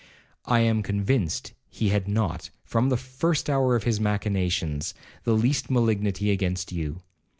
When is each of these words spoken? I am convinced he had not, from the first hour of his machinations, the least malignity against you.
I 0.45 0.61
am 0.61 0.81
convinced 0.81 1.53
he 1.69 1.89
had 1.89 2.07
not, 2.07 2.49
from 2.65 2.89
the 2.89 2.97
first 2.97 3.51
hour 3.51 3.75
of 3.75 3.83
his 3.83 3.99
machinations, 3.99 4.95
the 5.25 5.33
least 5.37 5.69
malignity 5.69 6.31
against 6.31 6.71
you. 6.71 7.03